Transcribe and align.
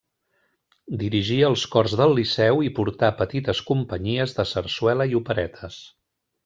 Dirigí 1.01 1.37
els 1.49 1.65
cors 1.75 1.93
del 2.01 2.15
Liceu 2.21 2.65
i 2.69 2.73
portà 2.81 3.13
petites 3.21 3.63
companyies 3.71 4.37
de 4.41 4.51
sarsuela 4.57 5.13
i 5.13 5.19
operetes. 5.25 5.83